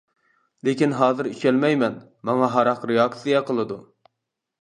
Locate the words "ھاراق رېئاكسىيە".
2.55-3.43